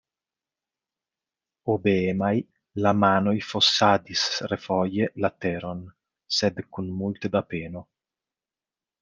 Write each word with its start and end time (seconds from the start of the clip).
Obeemaj, 1.73 2.31
la 2.85 2.93
manoj 3.03 3.35
fosadis 3.49 4.25
refoje 4.55 5.11
la 5.27 5.33
teron, 5.47 5.85
sed 6.41 6.65
kun 6.73 6.91
multe 7.05 7.33
da 7.39 7.45
peno. 7.55 7.87